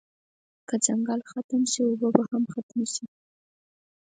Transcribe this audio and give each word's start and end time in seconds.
که 0.67 0.75
ځنګلونه 0.85 1.25
ختم 1.31 1.61
شی 1.71 1.81
اوبه 1.85 2.09
به 2.15 2.23
هم 2.29 2.43
ختمی 2.53 2.85
شی 2.93 3.05